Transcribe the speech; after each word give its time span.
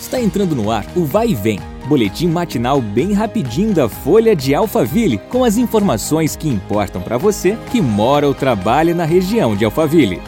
Está 0.00 0.20
entrando 0.20 0.54
no 0.54 0.70
ar 0.70 0.86
o 0.96 1.04
Vai 1.04 1.30
e 1.30 1.34
Vem, 1.34 1.58
boletim 1.88 2.28
matinal 2.28 2.80
bem 2.80 3.12
rapidinho 3.12 3.74
da 3.74 3.88
Folha 3.88 4.34
de 4.34 4.54
Alphaville, 4.54 5.18
com 5.18 5.42
as 5.42 5.56
informações 5.56 6.36
que 6.36 6.48
importam 6.48 7.02
para 7.02 7.18
você 7.18 7.58
que 7.72 7.80
mora 7.80 8.26
ou 8.26 8.32
trabalha 8.32 8.94
na 8.94 9.04
região 9.04 9.56
de 9.56 9.64
Alphaville. 9.64 10.22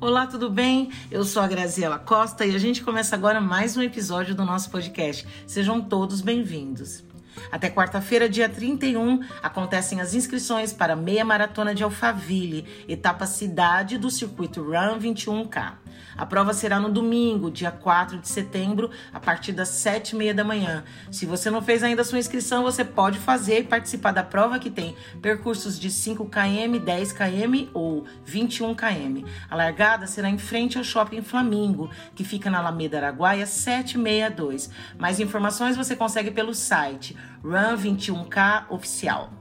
Olá, 0.00 0.28
tudo 0.28 0.48
bem? 0.48 0.90
Eu 1.10 1.24
sou 1.24 1.42
a 1.42 1.48
Graziela 1.48 1.98
Costa 1.98 2.46
e 2.46 2.54
a 2.54 2.58
gente 2.58 2.82
começa 2.82 3.16
agora 3.16 3.40
mais 3.40 3.76
um 3.76 3.82
episódio 3.82 4.32
do 4.34 4.44
nosso 4.44 4.70
podcast. 4.70 5.26
Sejam 5.44 5.80
todos 5.80 6.20
bem-vindos. 6.20 7.02
Até 7.50 7.70
quarta-feira, 7.70 8.28
dia 8.28 8.48
31, 8.48 9.20
acontecem 9.42 10.00
as 10.00 10.14
inscrições 10.14 10.72
para 10.72 10.92
a 10.92 10.96
meia 10.96 11.24
maratona 11.24 11.74
de 11.74 11.82
Alphaville, 11.82 12.66
etapa 12.88 13.26
cidade 13.26 13.98
do 13.98 14.10
circuito 14.10 14.62
Run 14.62 14.98
21K. 14.98 15.74
A 16.16 16.26
prova 16.26 16.52
será 16.52 16.80
no 16.80 16.90
domingo, 16.90 17.50
dia 17.50 17.70
4 17.70 18.18
de 18.18 18.28
setembro, 18.28 18.90
a 19.12 19.20
partir 19.20 19.52
das 19.52 19.68
7h30 19.68 20.32
da 20.32 20.44
manhã. 20.44 20.84
Se 21.10 21.26
você 21.26 21.50
não 21.50 21.62
fez 21.62 21.82
ainda 21.82 22.02
a 22.02 22.04
sua 22.04 22.18
inscrição, 22.18 22.62
você 22.62 22.84
pode 22.84 23.18
fazer 23.18 23.60
e 23.60 23.64
participar 23.64 24.12
da 24.12 24.22
prova 24.22 24.58
que 24.58 24.70
tem 24.70 24.96
percursos 25.22 25.78
de 25.78 25.88
5km, 25.88 26.80
10km 26.80 27.68
ou 27.72 28.04
21km. 28.26 29.24
A 29.48 29.54
largada 29.54 30.06
será 30.06 30.28
em 30.28 30.38
frente 30.38 30.76
ao 30.76 30.84
Shopping 30.84 31.22
Flamingo, 31.22 31.90
que 32.14 32.24
fica 32.24 32.50
na 32.50 32.58
Alameda 32.58 32.98
Araguaia 32.98 33.46
762. 33.46 34.70
Mais 34.98 35.20
informações 35.20 35.76
você 35.76 35.94
consegue 35.94 36.30
pelo 36.30 36.54
site 36.54 37.16
Run 37.42 37.76
21K 37.76 38.66
Oficial. 38.70 39.32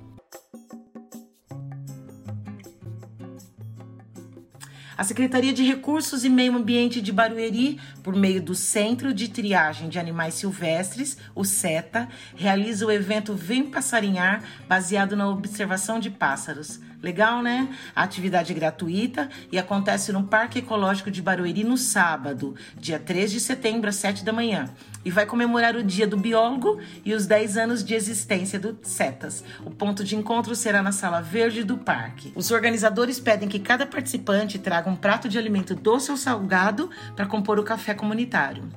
A 4.98 5.04
Secretaria 5.04 5.54
de 5.54 5.64
Recursos 5.64 6.26
e 6.26 6.30
Meio 6.30 6.56
Ambiente 6.56 7.00
de 7.00 7.12
Barueri, 7.12 7.80
por 8.02 8.16
meio 8.16 8.42
do 8.42 8.56
Centro 8.56 9.14
de 9.14 9.28
Triagem 9.28 9.90
de 9.90 10.00
Animais 10.00 10.34
Silvestres, 10.34 11.20
o 11.36 11.46
CETA, 11.46 12.10
realiza 12.36 12.84
o 12.84 12.92
evento 12.92 13.36
Vem 13.36 13.70
Passarinhar, 13.70 14.42
baseado 14.68 15.16
na 15.16 15.30
observação 15.30 16.00
de 16.00 16.10
pássaros. 16.10 16.80
Legal, 17.02 17.44
né? 17.44 17.70
A 17.96 18.04
atividade 18.04 18.52
é 18.52 18.56
gratuita 18.56 19.30
e 19.52 19.60
acontece 19.60 20.12
no 20.12 20.24
Parque 20.24 20.60
Ecológico 20.60 21.12
de 21.12 21.22
Barueri 21.22 21.64
no 21.64 21.78
sábado, 21.78 22.56
dia 22.76 22.98
3 22.98 23.32
de 23.32 23.40
setembro, 23.40 23.90
às 23.90 23.96
7 23.98 24.26
da 24.26 24.34
manhã. 24.34 24.66
E 25.06 25.12
vai 25.12 25.26
comemorar 25.26 25.76
o 25.76 25.84
Dia 25.84 26.08
do 26.08 26.18
Biólogo 26.18 26.80
e 27.06 27.14
os 27.14 27.28
10 27.28 27.56
anos 27.56 27.84
de 27.84 27.94
existência 27.94 28.60
do 28.60 28.78
CETAS. 28.82 29.44
O 29.64 29.70
ponto 29.70 30.04
de 30.04 30.16
encontro 30.16 30.56
será 30.56 30.82
na 30.82 30.92
Sala 30.92 31.22
Verde 31.22 31.64
do 31.64 31.78
Parque. 31.78 32.34
Os 32.36 32.50
organizadores 32.50 33.20
pedem 33.20 33.48
que 33.48 33.60
cada 33.60 33.86
participante 33.86 34.58
traga 34.58 34.90
um 34.90 34.96
prato 34.96 35.30
de 35.30 35.38
alimento 35.38 35.76
doce 35.76 36.10
ou 36.10 36.18
salgado 36.18 36.90
para 37.16 37.28
compor 37.28 37.60
o 37.60 37.64
café 37.64 37.94
comunitário. 37.94 38.68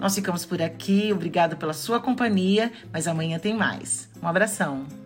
Nós 0.00 0.14
ficamos 0.14 0.44
por 0.44 0.60
aqui, 0.60 1.10
obrigado 1.12 1.56
pela 1.56 1.72
sua 1.72 2.00
companhia, 2.00 2.72
mas 2.92 3.06
amanhã 3.06 3.38
tem 3.38 3.54
mais. 3.56 4.10
Um 4.20 4.26
abração. 4.26 5.05